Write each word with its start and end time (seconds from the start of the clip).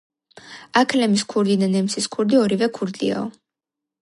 აქლემის 0.81 1.25
ქურდი 1.33 1.59
და 1.65 1.69
ნემსის 1.75 2.09
ქურდი 2.17 2.41
ორივე 2.43 2.71
ქურდიაო. 2.79 3.29